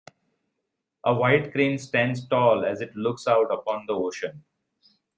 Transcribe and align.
A 1.03 1.13
white 1.13 1.51
crane 1.51 1.77
stands 1.77 2.27
tall 2.27 2.65
as 2.65 2.81
it 2.81 2.95
looks 2.95 3.27
out 3.27 3.53
upon 3.53 3.85
the 3.85 3.93
ocean. 3.93 4.43